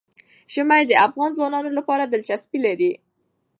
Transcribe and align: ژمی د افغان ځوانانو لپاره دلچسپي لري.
ژمی 0.53 0.83
د 0.87 0.91
افغان 1.05 1.29
ځوانانو 1.37 1.69
لپاره 1.77 2.03
دلچسپي 2.05 2.59
لري. 2.65 2.91